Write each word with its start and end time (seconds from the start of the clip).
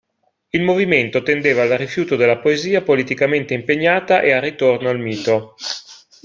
Il 0.49 0.63
movimento 0.63 1.21
tendeva 1.21 1.61
al 1.61 1.77
rifiuto 1.77 2.15
della 2.15 2.39
poesia 2.39 2.81
politicamente 2.81 3.53
impegnata 3.53 4.21
e 4.21 4.31
al 4.31 4.41
ritorno 4.41 4.89
al 4.89 4.97
mito. 4.99 5.53